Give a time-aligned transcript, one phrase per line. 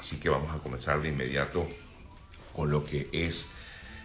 [0.00, 1.68] Así que vamos a comenzar de inmediato
[2.54, 3.52] con lo que es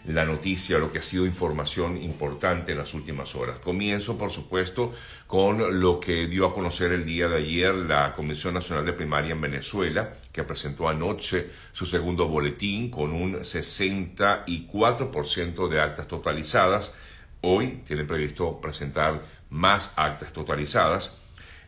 [0.04, 3.60] la noticia, lo que ha sido información importante en las últimas horas.
[3.60, 4.92] Comienzo, por supuesto,
[5.26, 9.32] con lo que dio a conocer el día de ayer la Comisión Nacional de Primaria
[9.32, 16.92] en Venezuela, que presentó anoche su segundo boletín con un 64% de actas totalizadas.
[17.40, 21.22] Hoy tiene previsto presentar más actas totalizadas.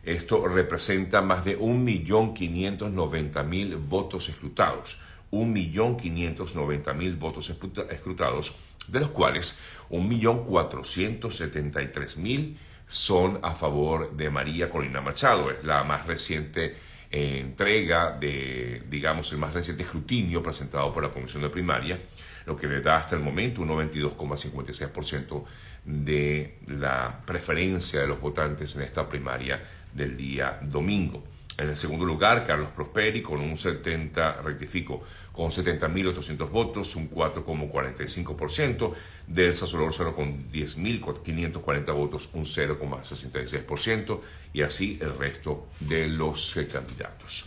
[0.08, 4.98] Esto representa más de 1.590.000 votos escrutados
[5.30, 7.54] 1.590.000 votos
[7.90, 8.54] escrutados,
[8.86, 15.50] de los cuales 1.473.000 son a favor de María Corina Machado.
[15.50, 16.74] Es la más reciente
[17.10, 22.00] eh, entrega de, digamos, el más reciente escrutinio presentado por la Comisión de Primaria,
[22.46, 25.44] lo que le da hasta el momento un 92,56%
[25.84, 29.60] de la preferencia de los votantes en esta primaria
[29.92, 31.24] del día domingo.
[31.58, 35.02] En el segundo lugar, Carlos Prosperi con un 70, rectifico,
[35.32, 38.92] con 70.800 votos, un 4,45%.
[39.26, 44.20] Delsa Solórzano con 10.540 votos, un 0,66%.
[44.52, 47.46] Y así el resto de los eh, candidatos.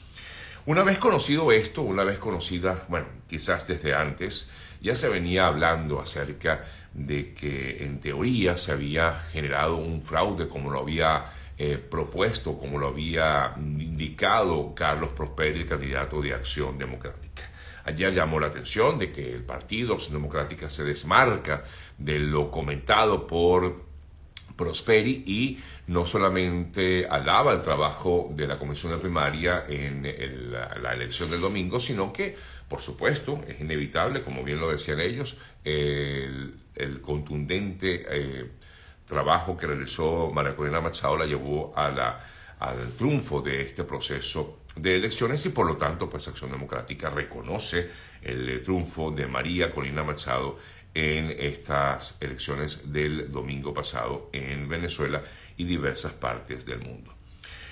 [0.65, 6.01] Una vez conocido esto, una vez conocida, bueno, quizás desde antes, ya se venía hablando
[6.01, 11.31] acerca de que en teoría se había generado un fraude como lo había
[11.63, 17.43] eh, propuesto, como lo había indicado Carlos Prosperi, el candidato de Acción Democrática.
[17.83, 21.63] Ayer llamó la atención de que el Partido Acción Democrática se desmarca
[21.99, 23.79] de lo comentado por
[24.55, 30.01] Prosperi y no solamente alaba el trabajo de la Comisión de Primaria en
[30.51, 32.35] la, elección del domingo, sino que,
[32.67, 36.55] por supuesto, es inevitable, como bien lo decían ellos, el,
[37.03, 38.49] contundente eh,
[39.11, 42.21] trabajo que realizó María Corina Machado la llevó a
[42.59, 47.89] al triunfo de este proceso de elecciones y por lo tanto pues Acción Democrática reconoce
[48.21, 50.57] el triunfo de María Corina Machado
[50.93, 55.21] en estas elecciones del domingo pasado en Venezuela
[55.57, 57.13] y diversas partes del mundo.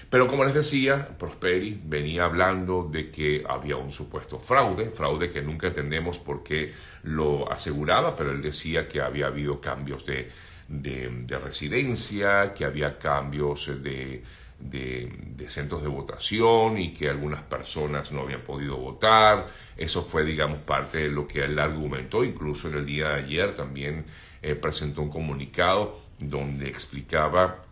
[0.10, 5.42] Pero como les decía, Prosperi venía hablando de que había un supuesto fraude, fraude que
[5.44, 6.74] nunca entendemos por qué
[7.04, 10.30] lo aseguraba, pero él decía que había habido cambios de
[10.70, 14.24] de, residencia, que había cambios de,
[14.60, 19.48] de, centros de votación y que algunas personas no habían podido votar.
[19.76, 22.24] Eso fue, digamos, parte de lo que él argumentó.
[22.24, 24.06] Incluso en el día de ayer también
[24.42, 27.64] eh, presentó un comunicado donde explicaba,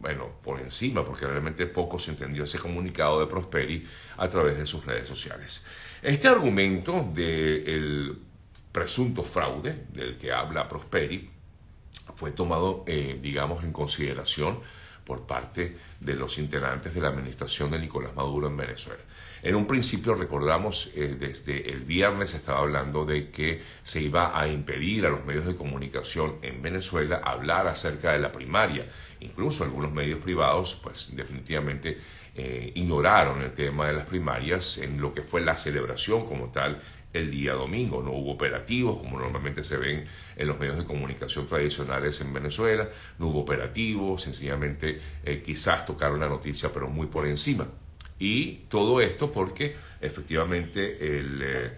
[0.00, 3.86] bueno, por encima, porque realmente poco se entendió ese comunicado de Prosperi
[4.16, 5.64] a través de sus redes sociales.
[6.02, 8.18] Este argumento del
[8.72, 11.30] presunto fraude del que habla Prosperi
[12.16, 14.58] fue tomado, eh, digamos, en consideración
[15.04, 19.02] por parte de los integrantes de la administración de Nicolás Maduro en Venezuela.
[19.42, 24.46] En un principio, recordamos, eh, desde el viernes estaba hablando de que se iba a
[24.46, 28.86] impedir a los medios de comunicación en Venezuela hablar acerca de la primaria.
[29.18, 31.98] Incluso algunos medios privados, pues definitivamente
[32.36, 36.80] eh, ignoraron el tema de las primarias en lo que fue la celebración como tal
[37.12, 38.02] el día domingo.
[38.02, 40.04] No hubo operativos como normalmente se ven
[40.36, 42.88] en los medios de comunicación tradicionales en Venezuela.
[43.18, 47.66] No hubo operativos, sencillamente eh, quizás tocaron la noticia, pero muy por encima.
[48.18, 51.72] Y todo esto porque efectivamente el, eh,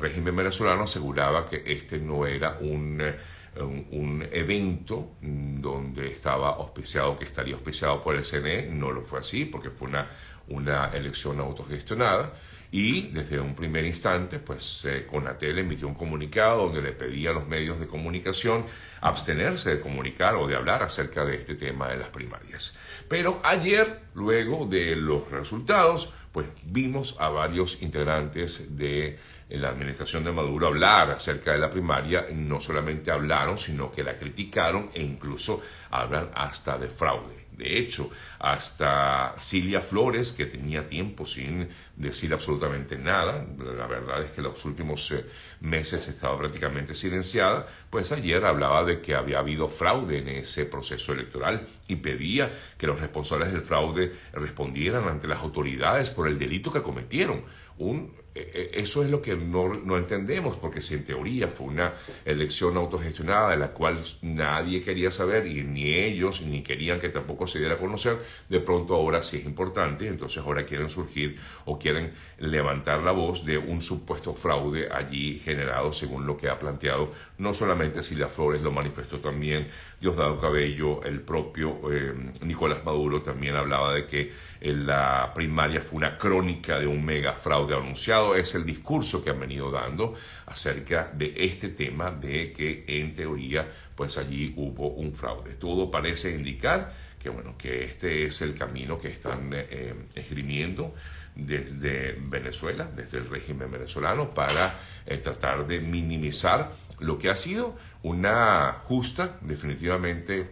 [0.00, 3.16] régimen venezolano aseguraba que este no era un, eh,
[3.60, 8.68] un, un, evento donde estaba auspiciado, que estaría auspiciado por el CNE.
[8.70, 10.08] No lo fue así porque fue una,
[10.48, 12.32] una elección autogestionada
[12.72, 17.32] y desde un primer instante, pues eh, Conatel emitió un comunicado donde le pedía a
[17.32, 18.64] los medios de comunicación
[19.00, 22.78] abstenerse de comunicar o de hablar acerca de este tema de las primarias.
[23.08, 30.30] Pero ayer, luego de los resultados, pues vimos a varios integrantes de la administración de
[30.30, 35.60] Maduro hablar acerca de la primaria, no solamente hablaron, sino que la criticaron e incluso
[35.90, 37.46] hablan hasta de fraude.
[37.50, 38.10] De hecho,
[38.40, 44.64] hasta Silvia Flores, que tenía tiempo sin decir absolutamente nada, la verdad es que los
[44.64, 45.26] últimos eh,
[45.60, 51.12] meses estaba prácticamente silenciada, pues ayer hablaba de que había habido fraude en ese proceso
[51.12, 56.72] electoral y pedía que los responsables del fraude respondieran ante las autoridades por el delito
[56.72, 57.44] que cometieron.
[57.76, 61.66] Un eh, eh, eso es lo que no, no, entendemos, porque si en teoría fue
[61.66, 61.94] una
[62.24, 67.48] elección autogestionada de la cual nadie quería saber, y ni ellos, ni querían que tampoco
[67.48, 68.18] se diera a conocer,
[68.48, 73.44] de pronto ahora sí es importante, entonces ahora quieren surgir o quieren levantar la voz
[73.44, 77.10] de un supuesto fraude allí generado según lo que ha planteado
[77.40, 79.66] no solamente Silvia Flores, lo manifestó también
[79.98, 82.12] Diosdado Cabello, el propio eh,
[82.42, 84.30] Nicolás Maduro también hablaba de que
[84.60, 88.34] la primaria fue una crónica de un mega fraude anunciado.
[88.34, 90.14] Es el discurso que han venido dando
[90.46, 95.54] acerca de este tema de que en teoría pues allí hubo un fraude.
[95.54, 100.94] Todo parece indicar que bueno, que este es el camino que están eh, esgrimiendo
[101.34, 104.74] desde Venezuela, desde el régimen venezolano, para
[105.06, 110.48] eh, tratar de minimizar lo que ha sido una justa, definitivamente,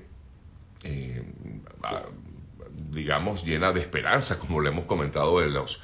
[0.82, 1.22] eh,
[2.90, 5.82] digamos, llena de esperanza, como lo hemos comentado en los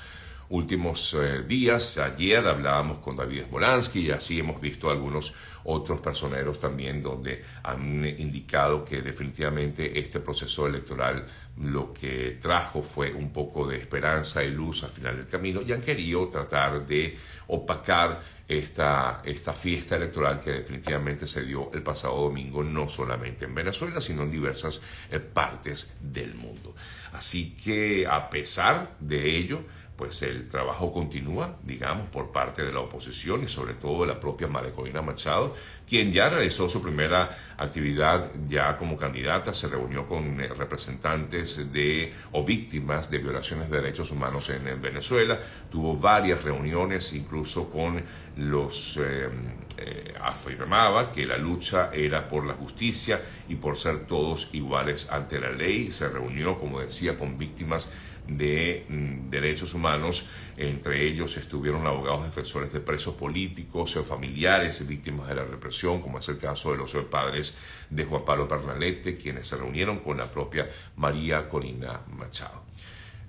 [0.48, 1.98] últimos eh, días.
[1.98, 8.04] Ayer hablábamos con David Smolansky y así hemos visto algunos otros personeros también donde han
[8.04, 11.26] indicado que definitivamente este proceso electoral
[11.58, 15.72] lo que trajo fue un poco de esperanza y luz al final del camino y
[15.72, 17.16] han querido tratar de
[17.46, 23.54] opacar esta, esta fiesta electoral que definitivamente se dio el pasado domingo, no solamente en
[23.54, 26.74] Venezuela, sino en diversas eh, partes del mundo.
[27.12, 29.62] Así que a pesar de ello,
[29.96, 34.18] pues el trabajo continúa, digamos, por parte de la oposición y sobre todo de la
[34.18, 35.54] propia María Machado,
[35.88, 42.12] quien ya realizó su primera actividad ya como candidata, se reunió con eh, representantes de
[42.32, 45.38] o víctimas de violaciones de derechos humanos en, Venezuela,
[45.70, 48.02] tuvo varias reuniones incluso con
[48.36, 49.28] los, eh,
[49.76, 55.40] eh, afirmaba que la lucha era por la justicia y por ser todos iguales ante
[55.40, 57.88] la ley, se reunió, como decía, con víctimas
[58.26, 60.28] de mm, derechos humanos.
[60.56, 66.28] Entre ellos estuvieron abogados defensores de presos políticos, familiares víctimas de la represión, como es
[66.28, 67.56] el caso de los padres
[67.90, 72.62] de Juan Pablo Pernalete, quienes se reunieron con la propia María Corina Machado.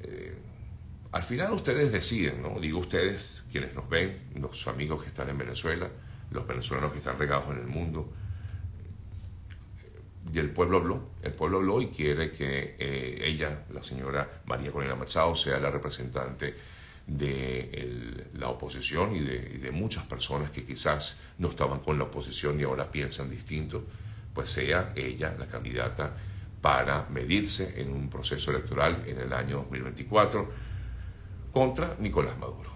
[0.02, 0.36] Eh,
[1.12, 2.60] al final ustedes deciden, ¿no?
[2.60, 5.90] Digo ustedes, quienes nos ven, los amigos que están en Venezuela,
[6.32, 8.12] los venezolanos que están regados en el mundo,
[10.34, 14.72] y el pueblo habló, el pueblo habló y quiere que eh, ella, la señora María
[14.72, 16.56] Corina Machado, sea la representante
[17.06, 22.64] de la oposición y de, muchas personas que quizás no estaban con la oposición y
[22.64, 23.84] ahora piensan distinto,
[24.34, 26.18] pues sea ella la candidata
[26.62, 30.52] para medirse en un proceso electoral en el año 2024
[31.52, 32.72] contra Nicolás Maduro.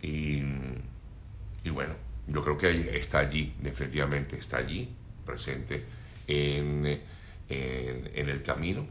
[0.00, 0.42] Y,
[1.62, 1.94] y bueno,
[2.26, 4.88] yo creo que está allí, definitivamente está allí,
[5.24, 5.84] presente
[6.26, 7.00] en,
[7.48, 8.86] en, el camino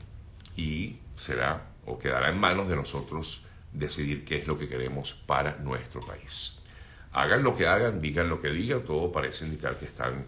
[0.56, 5.57] y será o quedará en manos de nosotros decidir qué es lo que queremos para
[5.57, 6.59] nuestro país.
[7.12, 10.25] Hagan lo que hagan, digan lo que digan, todo parece indicar que están,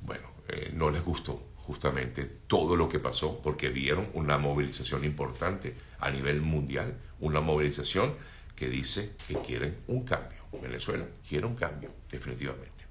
[0.00, 5.74] bueno, eh, no les gustó justamente todo lo que pasó porque vieron una movilización importante
[5.98, 8.14] a nivel mundial, una movilización
[8.56, 10.38] que dice que quieren un cambio.
[10.60, 12.86] Venezuela quiere un cambio, definitivamente.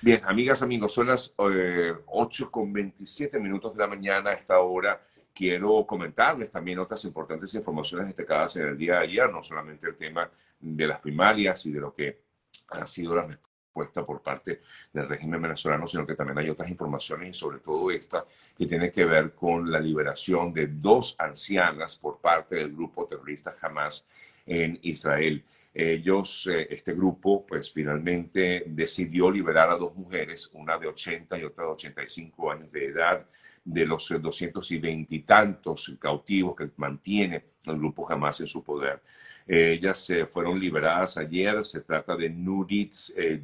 [0.00, 4.58] Bien, amigas, amigos, son las eh, 8 con 27 minutos de la mañana a esta
[4.58, 5.00] hora.
[5.32, 9.96] Quiero comentarles también otras importantes informaciones destacadas en el día de ayer, no solamente el
[9.96, 10.30] tema
[10.60, 12.20] de las primarias y de lo que
[12.68, 14.60] ha sido la respuesta por parte
[14.92, 18.24] del régimen venezolano, sino que también hay otras informaciones y sobre todo esta
[18.56, 23.52] que tiene que ver con la liberación de dos ancianas por parte del grupo terrorista
[23.62, 24.06] Hamas
[24.46, 25.44] en Israel.
[25.72, 31.44] Ellos, eh, este grupo, pues finalmente decidió liberar a dos mujeres, una de 80 y
[31.44, 33.26] otra de 85 años de edad,
[33.64, 39.00] de los 220 y tantos cautivos que mantiene el grupo Hamas en su poder.
[39.46, 43.42] ellas eh, fueron liberadas ayer, se trata de Nuritz eh,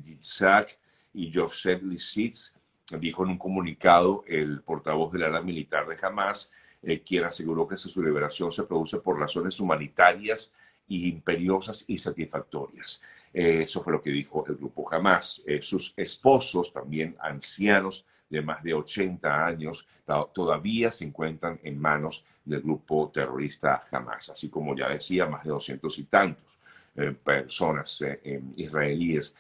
[1.15, 2.55] y Joseph Lisitz,
[2.99, 6.53] dijo en un comunicado el portavoz del ala militar de Hamas,
[6.83, 10.55] eh, quien aseguró que su liberación se produce por razones humanitarias
[10.91, 13.01] imperiosas y satisfactorias.
[13.33, 15.43] Eh, eso fue lo que dijo el grupo Hamas.
[15.47, 19.89] Eh, sus esposos, también ancianos de más de 80 años,
[20.33, 25.51] todavía se encuentran en manos del grupo terrorista Hamas, así como ya decía, más de
[25.51, 26.59] 200 y tantos
[26.95, 28.05] eh, personas
[28.55, 29.35] israelíes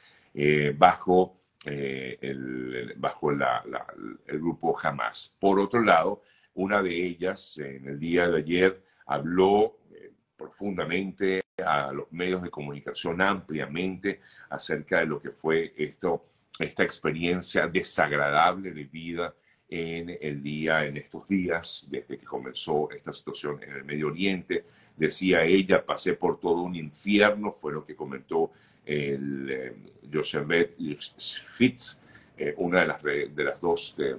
[0.76, 5.36] bajo, el, bajo el grupo Hamas.
[5.38, 6.22] Por otro lado,
[6.54, 9.76] una de ellas en el día de ayer habló
[10.40, 16.22] profundamente a los medios de comunicación ampliamente acerca de lo que fue esto,
[16.58, 19.34] esta experiencia desagradable de vida
[19.68, 24.64] en el día, en estos días, desde que comenzó esta situación en el Medio Oriente.
[24.96, 28.50] Decía ella, pasé por todo un infierno, fue lo que comentó
[28.84, 29.76] el eh,
[30.12, 30.48] Joseph
[31.56, 32.00] Fitz,
[32.36, 34.16] eh, una de las, de las dos eh,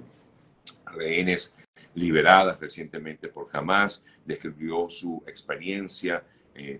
[0.86, 1.54] rehenes
[1.94, 6.22] liberadas recientemente por Hamas, describió su experiencia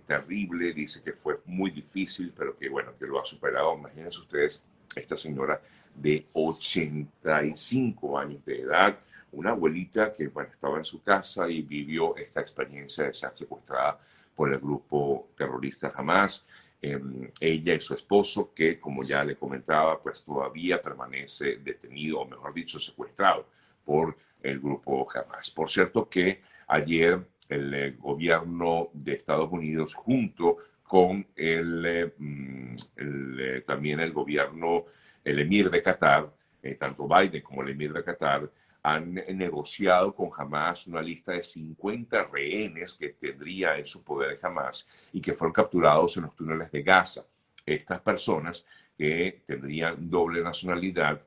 [0.06, 3.76] terrible, dice que fue muy difícil, pero que bueno, que lo ha superado.
[3.76, 4.62] Imagínense ustedes,
[4.94, 5.60] esta señora
[5.94, 8.98] de 85 años de edad,
[9.32, 13.98] una abuelita que bueno, estaba en su casa y vivió esta experiencia de ser secuestrada
[14.34, 16.46] por el grupo terrorista Hamas.
[16.80, 22.26] Em, ella y su esposo, que como ya le comentaba, pues todavía permanece detenido, o
[22.26, 23.46] mejor dicho, secuestrado
[23.84, 25.50] por el grupo Hamas.
[25.50, 32.76] Por cierto que ayer el eh, gobierno de Estados Unidos junto con el, eh, mm,
[32.96, 34.86] eh, también el gobierno
[35.24, 36.32] el emir de Qatar,
[36.78, 38.50] tanto Biden como el emir de Qatar,
[38.82, 44.88] han negociado con Hamas una lista de 50 rehenes que tendría en su poder Hamas
[45.12, 47.24] y que fueron capturados en los túneles de Gaza.
[47.64, 48.66] Estas personas
[48.98, 51.20] que tendrían doble nacionalidad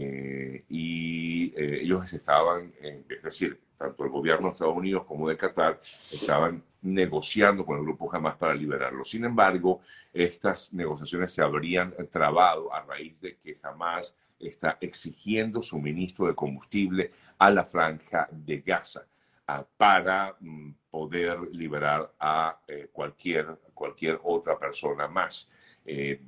[0.00, 5.36] eh, y eh, ellos estaban, es decir, tanto el gobierno de Estados Unidos como de
[5.36, 5.80] Qatar
[6.12, 9.04] estaban negociando con el grupo Hamas para liberarlo.
[9.04, 9.80] Sin embargo,
[10.12, 17.10] estas negociaciones se habrían trabado a raíz de que Hamas está exigiendo suministro de combustible
[17.36, 19.04] a la franja de Gaza
[19.48, 25.50] ah, para mm, poder liberar a eh, cualquier, cualquier otra persona más.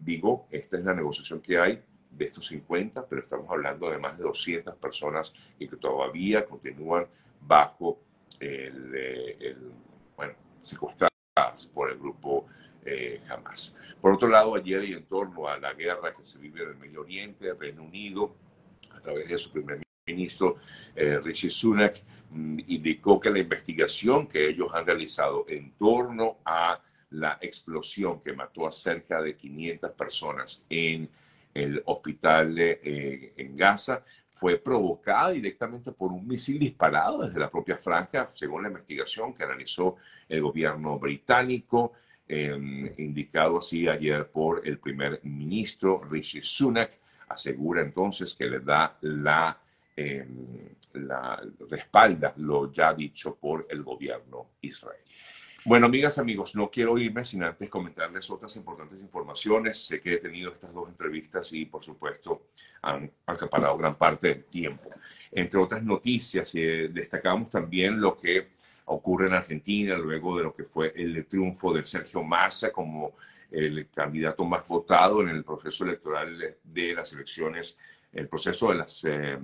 [0.01, 4.17] Digo, esta es la negociación que hay de estos 50, pero estamos hablando de más
[4.19, 7.07] de 200 personas que todavía continúan
[7.41, 8.01] bajo
[8.39, 9.57] el, eh,
[10.17, 11.11] bueno, secuestradas
[11.73, 12.47] por el grupo
[12.85, 13.77] eh, Hamas.
[14.01, 16.77] Por otro lado, ayer y en torno a la guerra que se vive en el
[16.77, 18.35] Medio Oriente, Reino Unido,
[18.91, 20.57] a través de su primer ministro
[20.97, 21.97] eh, Richie Sunak,
[22.31, 28.33] mm, indicó que la investigación que ellos han realizado en torno a la explosión que
[28.33, 31.11] mató a cerca de 500 personas en
[31.55, 34.05] el hospital eh, en Gaza
[34.41, 39.45] fue provocada directamente por un misil disparado desde la propia franja, según la investigación que
[39.45, 39.97] realizó
[40.29, 41.93] el gobierno británico,
[42.27, 48.97] em, indicado así ayer por el primer ministro Rishi Sunak, asegura entonces que le da
[49.03, 49.59] la,
[49.97, 55.05] em, la respalda lo ya dicho por el gobierno israelí.
[55.63, 59.85] Bueno, amigas, amigos, no quiero irme sin antes comentarles otras importantes informaciones.
[59.85, 62.47] Sé que he tenido estas dos entrevistas y, por supuesto,
[62.81, 64.89] han acaparado gran parte del tiempo.
[65.31, 68.49] Entre otras noticias, eh, destacamos también lo que
[68.87, 73.17] ocurre en Argentina luego de lo que fue el triunfo de Sergio Massa como
[73.51, 77.77] el candidato más votado en el proceso electoral de las elecciones,
[78.13, 79.39] el proceso de las eh,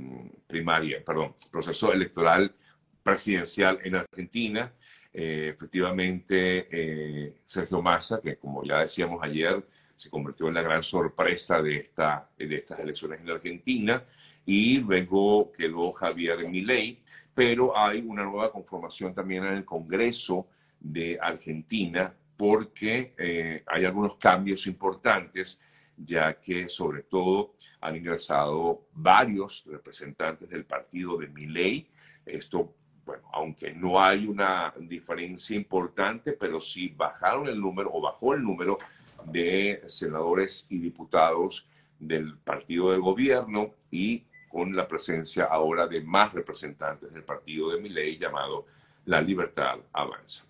[0.46, 2.54] primarias, perdón, proceso electoral
[3.02, 4.72] presidencial en Argentina.
[5.18, 10.82] Eh, efectivamente, eh, Sergio Massa, que como ya decíamos ayer, se convirtió en la gran
[10.82, 14.04] sorpresa de, esta, de estas elecciones en Argentina,
[14.44, 17.00] y luego quedó Javier Milei,
[17.34, 24.16] pero hay una nueva conformación también en el Congreso de Argentina, porque eh, hay algunos
[24.16, 25.58] cambios importantes,
[25.96, 31.88] ya que sobre todo han ingresado varios representantes del partido de Milei.
[32.26, 32.74] Esto
[33.06, 38.42] bueno, aunque no hay una diferencia importante, pero sí bajaron el número o bajó el
[38.42, 38.76] número
[39.24, 46.34] de senadores y diputados del partido de gobierno y con la presencia ahora de más
[46.34, 48.66] representantes del partido de mi ley llamado
[49.04, 50.44] La Libertad Avanza.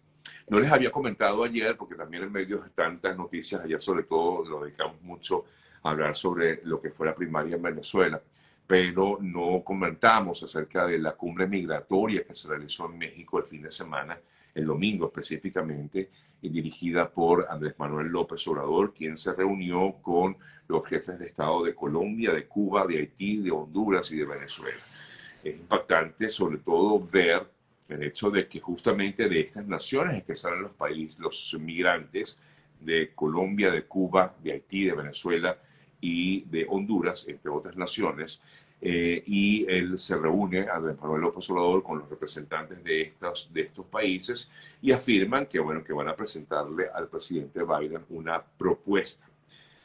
[0.48, 4.44] No les había comentado ayer, porque también en medio de tantas noticias, ayer sobre todo
[4.44, 5.44] lo dedicamos mucho
[5.82, 8.20] a hablar sobre lo que fue la primaria en Venezuela
[8.66, 13.62] pero no comentamos acerca de la cumbre migratoria que se realizó en México el fin
[13.62, 14.18] de semana,
[14.54, 16.10] el domingo específicamente,
[16.42, 20.36] y dirigida por Andrés Manuel López Obrador, quien se reunió con
[20.68, 24.78] los jefes de Estado de Colombia, de Cuba, de Haití, de Honduras y de Venezuela.
[25.42, 27.46] Es impactante sobre todo ver
[27.88, 32.38] el hecho de que justamente de estas naciones es que salen los países, los migrantes
[32.80, 35.56] de Colombia, de Cuba, de Haití, de Venezuela,
[36.00, 38.42] y de Honduras, entre otras naciones,
[38.80, 43.62] eh, y él se reúne, Andrés Manuel López Obrador, con los representantes de estos, de
[43.62, 44.50] estos países
[44.82, 49.26] y afirman que, bueno, que van a presentarle al presidente Biden una propuesta.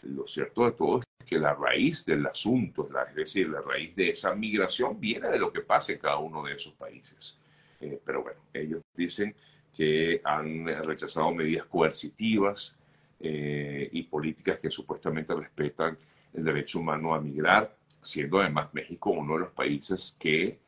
[0.04, 4.10] Lo cierto de todo es que la raíz del asunto, es decir, la raíz de
[4.10, 7.38] esa migración viene de lo que pasa en cada uno de esos países.
[7.80, 9.34] Eh, pero bueno, ellos dicen
[9.74, 12.76] que han rechazado medidas coercitivas,
[13.22, 15.98] eh, y políticas que supuestamente respetan
[16.34, 20.60] el derecho humano a migrar, siendo además México uno de los países que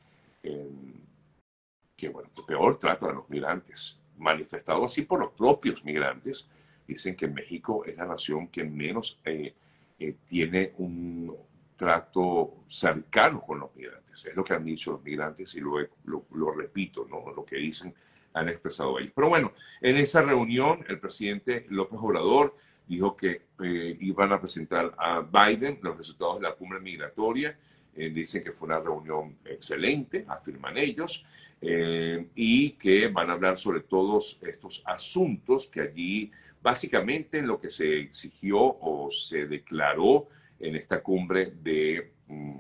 [1.96, 6.48] que, bueno, que peor trata a los migrantes, manifestado así por los propios migrantes.
[6.88, 9.54] Dicen que México es la nación que menos eh,
[10.00, 11.36] eh, tiene un
[11.76, 14.26] trato cercano con los migrantes.
[14.26, 17.32] Es lo que han dicho los migrantes y lo, lo, repito, ¿no?
[17.32, 17.94] lo que dicen,
[18.34, 19.12] han expresado ellos.
[19.16, 22.56] Pero bueno, en esa reunión el presidente López Obrador
[22.88, 27.58] dijo que eh, iban a presentar a Biden los resultados de la cumbre migratoria.
[27.96, 31.26] Eh, dicen que fue una reunión excelente, afirman ellos,
[31.62, 37.70] eh, y que van a hablar sobre todos estos asuntos que allí básicamente lo que
[37.70, 40.28] se exigió o se declaró
[40.60, 42.58] en esta cumbre de mm,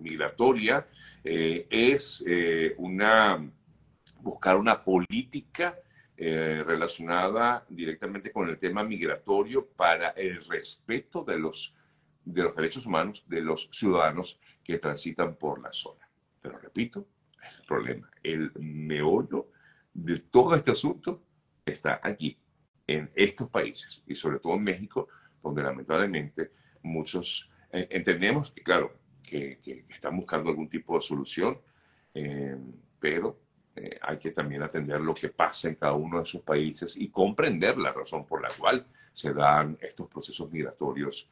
[0.00, 0.86] migratoria
[1.22, 2.24] es
[2.78, 3.50] una
[4.26, 5.78] buscar una política
[6.16, 11.72] eh, relacionada directamente con el tema migratorio para el respeto de los,
[12.24, 16.08] de los derechos humanos de los ciudadanos que transitan por la zona.
[16.40, 17.06] Pero repito,
[17.40, 19.52] el problema, el meollo
[19.94, 21.22] de todo este asunto
[21.64, 22.36] está aquí,
[22.88, 25.08] en estos países y sobre todo en México,
[25.40, 26.50] donde lamentablemente
[26.82, 28.92] muchos eh, entendemos que, claro,
[29.22, 31.60] que, están buscando algún tipo de solución,
[32.14, 32.56] eh,
[32.98, 33.45] pero
[33.76, 37.08] eh, hay que también atender lo que pasa en cada uno de sus países y
[37.08, 41.28] comprender la razón por la cual se dan estos procesos migratorios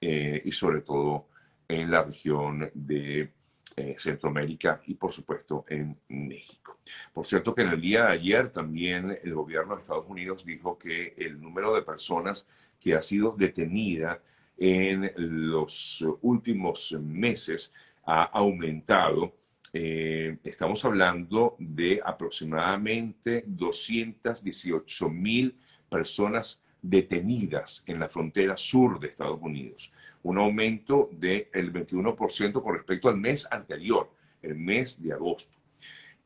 [0.00, 1.26] eh, y sobre todo
[1.66, 3.32] en la región de
[3.76, 6.78] eh, Centroamérica y por supuesto en México.
[7.12, 10.78] Por cierto que en el día de ayer también el gobierno de Estados Unidos dijo
[10.78, 12.46] que el número de personas
[12.80, 14.22] que ha sido detenida
[14.56, 17.72] en los últimos meses
[18.04, 19.39] ha aumentado
[19.72, 25.56] eh, estamos hablando de aproximadamente 218 mil
[25.88, 33.08] personas detenidas en la frontera sur de Estados Unidos, un aumento del 21% con respecto
[33.08, 34.10] al mes anterior,
[34.42, 35.56] el mes de agosto.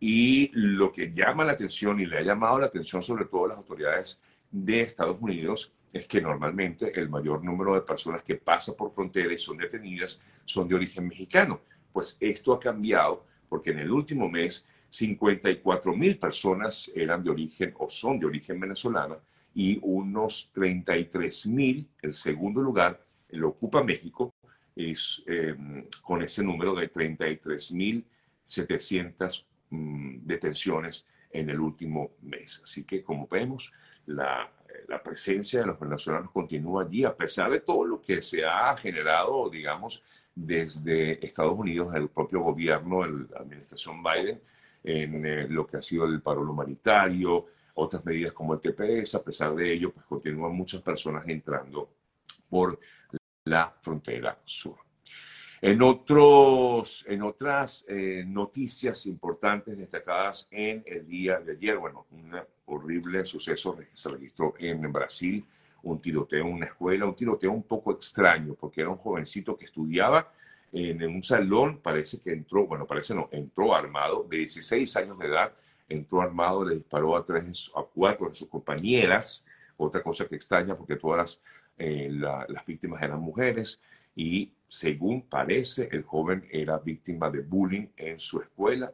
[0.00, 3.48] Y lo que llama la atención y le ha llamado la atención sobre todo a
[3.48, 4.20] las autoridades
[4.50, 9.32] de Estados Unidos es que normalmente el mayor número de personas que pasan por frontera
[9.32, 11.60] y son detenidas son de origen mexicano.
[11.92, 17.74] Pues esto ha cambiado porque en el último mes 54 mil personas eran de origen
[17.78, 19.20] o son de origen venezolano
[19.54, 24.34] y unos 33 mil, el segundo lugar, lo ocupa México,
[24.74, 28.04] es, em, con ese número de 33 mil
[28.44, 32.60] 700 mm, detenciones en el último mes.
[32.64, 33.72] Así que, como vemos,
[34.06, 34.50] la,
[34.88, 38.76] la, presencia de los venezolanos continúa allí, a pesar de todo lo que se ha
[38.76, 40.02] generado, digamos,
[40.34, 44.40] desde Estados Unidos, el propio gobierno, la administración Biden,
[44.82, 49.14] en eh, lo que ha sido el paro humanitario, otras medidas como el TPS.
[49.14, 51.88] A pesar de ello, pues continúan muchas personas entrando
[52.48, 52.78] por
[53.44, 54.76] la frontera sur.
[55.60, 62.32] En, otros, en otras eh, noticias importantes destacadas en el día de ayer, bueno, un
[62.66, 65.44] horrible suceso que se registró en Brasil
[65.84, 69.66] un tiroteo en una escuela, un tiroteo un poco extraño, porque era un jovencito que
[69.66, 70.32] estudiaba
[70.72, 75.26] en un salón, parece que entró, bueno, parece no, entró armado, de 16 años de
[75.26, 75.52] edad,
[75.88, 79.44] entró armado, le disparó a tres, a cuatro de sus compañeras,
[79.76, 81.40] otra cosa que extraña, porque todas
[81.78, 83.80] eh, las víctimas eran mujeres,
[84.16, 88.92] y según parece, el joven era víctima de bullying en su escuela.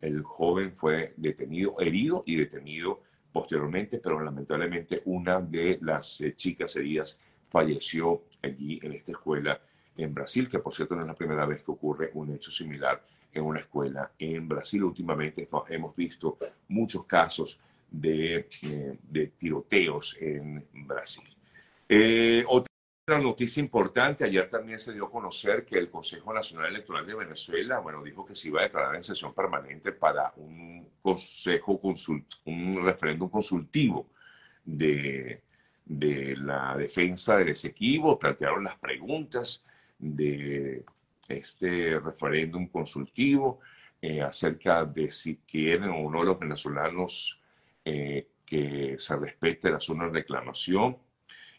[0.00, 3.00] El joven fue detenido, herido y detenido
[3.32, 7.18] posteriormente, pero lamentablemente una de las eh, chicas heridas
[7.48, 9.60] falleció allí en esta escuela
[9.96, 13.02] en Brasil, que por cierto no es la primera vez que ocurre un hecho similar
[13.32, 14.84] en una escuela en Brasil.
[14.84, 17.58] Últimamente hemos visto muchos casos
[17.90, 21.28] de, eh, tiroteos en Brasil.
[21.88, 22.44] Eh,
[23.18, 27.78] noticia importante, ayer también se dio a conocer que el Consejo Nacional Electoral de Venezuela,
[27.80, 32.84] bueno, dijo que se iba a declarar en sesión permanente para un consejo consult un
[32.84, 34.08] referéndum consultivo
[34.64, 35.42] de,
[35.84, 39.64] de la defensa del Esequibo, plantearon las preguntas
[39.98, 40.84] de
[41.28, 43.60] este referéndum consultivo
[44.00, 47.40] eh, acerca de si quieren o no los venezolanos
[47.84, 50.96] eh, que se respete la zona de reclamación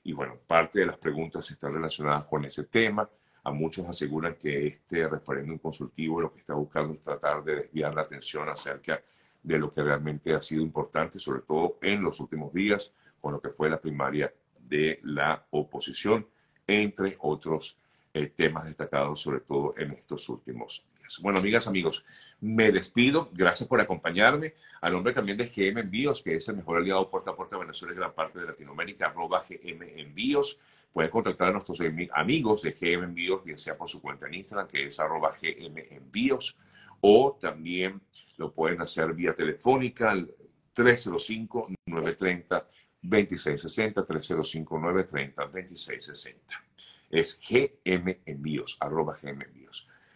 [0.04, 3.10] y bueno, parte de las preguntas están relacionadas con ese tema.
[3.44, 7.94] A muchos aseguran que este referéndum consultivo lo que está buscando es tratar de desviar
[7.94, 9.02] la atención acerca
[9.42, 13.42] de lo que realmente ha sido importante, sobre todo en los últimos días, con lo
[13.42, 16.28] que fue la primaria de la oposición,
[16.66, 17.78] entre otros
[18.14, 20.86] eh, temas destacados, sobre todo en estos últimos
[21.18, 21.24] días.
[21.24, 22.06] Bueno, amigas, amigos,
[22.42, 23.30] me despido.
[23.34, 24.54] Gracias por acompañarme.
[24.82, 27.62] A nombre también de GM Envíos, que es el mejor aliado puerta a puerta de
[27.62, 30.60] Venezuela y gran parte de Latinoamérica, arroba GM Envíos.
[30.92, 31.80] Pueden contactar a nuestros
[32.14, 35.84] amigos de GM Envíos, bien sea por su cuenta en Instagram, que es arroba GM
[35.90, 36.58] Envíos,
[37.02, 38.02] o también
[38.38, 40.30] lo pueden hacer vía telefónica al
[40.76, 42.66] 305-930.
[43.04, 46.64] 2660 305 30 2660
[47.10, 49.63] Es GM Envíos, arroba GM Envíos.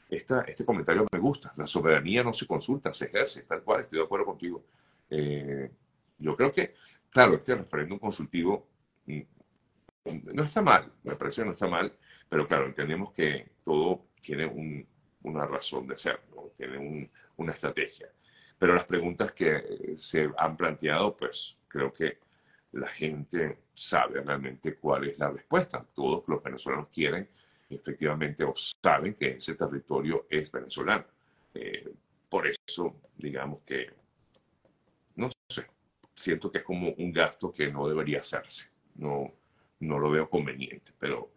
[0.10, 1.54] Esta, este comentario me gusta.
[1.58, 4.64] La soberanía no se consulta, se ejerce, tal cual, estoy de acuerdo contigo.
[5.10, 5.70] Eh,
[6.18, 6.76] yo creo que,
[7.10, 8.68] claro, este referéndum consultivo
[9.06, 9.22] mm,
[10.34, 11.94] no está mal, me parece que no está mal,
[12.30, 14.46] pero claro, entendemos que todo tiene
[15.24, 16.22] una razón de ser,
[16.56, 18.10] tiene una estrategia.
[18.58, 22.20] Pero las preguntas que se han planteado, pues creo que
[22.72, 25.86] la gente sabe realmente cuál es la respuesta.
[25.94, 27.30] Todos los venezolanos quieren,
[27.70, 31.06] efectivamente, o saben que ese territorio es venezolano.
[31.54, 31.90] Eh,
[32.30, 33.88] por eso, digamos que,
[35.16, 35.68] no sé,
[36.16, 38.70] siento que es como un gasto que no debería hacerse.
[38.96, 39.34] No,
[39.80, 41.34] no lo veo conveniente, pero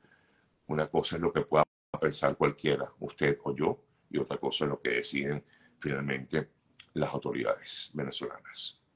[0.66, 1.64] una cosa es lo que pueda
[2.00, 5.44] pensar cualquiera, usted o yo, y otra cosa es lo que deciden
[5.78, 6.48] finalmente
[6.94, 8.79] las autoridades venezolanas.